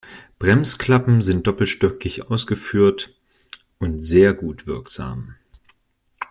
[0.03, 3.13] Die Bremsklappen sind doppelstöckig ausgeführt
[3.77, 5.35] und sehr gut wirksam.